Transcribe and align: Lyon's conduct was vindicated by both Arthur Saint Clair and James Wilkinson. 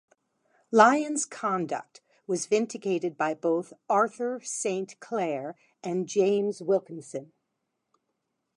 Lyon's 0.71 1.25
conduct 1.25 2.01
was 2.25 2.47
vindicated 2.47 3.15
by 3.19 3.35
both 3.35 3.71
Arthur 3.87 4.41
Saint 4.43 4.99
Clair 4.99 5.55
and 5.83 6.07
James 6.07 6.59
Wilkinson. 6.59 7.33